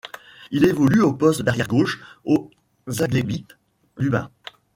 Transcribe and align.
Il 0.49 0.65
évolue 0.65 1.03
au 1.03 1.13
poste 1.13 1.43
d'arrière 1.43 1.67
gauche 1.67 2.01
au 2.25 2.49
Zagłębie 2.89 3.45
Lubin. 3.97 4.31